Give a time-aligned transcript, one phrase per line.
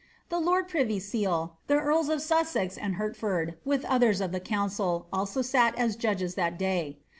[0.29, 5.05] The lord privy seal, the earls of Sussex and Hertford, with othera of the council,
[5.13, 5.43] sat also
[5.79, 6.97] as judges that day.